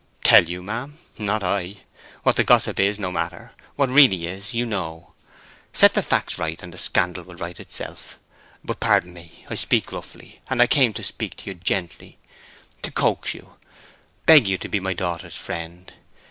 "Tell 0.23 0.45
you, 0.49 0.63
ma'am—not 0.63 1.43
I. 1.43 1.75
What 2.23 2.35
the 2.35 2.43
gossip 2.43 2.79
is, 2.79 2.97
no 2.99 3.11
matter. 3.11 3.51
What 3.75 3.91
really 3.91 4.25
is, 4.25 4.51
you 4.51 4.65
know. 4.65 5.13
Set 5.73 5.93
facts 5.93 6.39
right, 6.39 6.59
and 6.63 6.73
the 6.73 6.79
scandal 6.79 7.23
will 7.23 7.35
right 7.35 7.57
of 7.57 7.59
itself. 7.59 8.17
But 8.63 8.79
pardon 8.79 9.13
me—I 9.13 9.53
speak 9.53 9.91
roughly; 9.91 10.41
and 10.49 10.59
I 10.59 10.65
came 10.65 10.93
to 10.93 11.03
speak 11.03 11.37
gently, 11.63 12.17
to 12.81 12.89
coax 12.89 13.35
you, 13.35 13.57
beg 14.25 14.47
you 14.47 14.57
to 14.57 14.67
be 14.69 14.79
my 14.79 14.93
daughter's 14.93 15.35
friend. 15.37 15.93